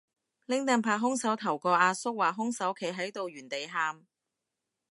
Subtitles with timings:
[0.47, 4.03] 拎櫈拍兇手頭個阿叔話兇手企喺度原地喊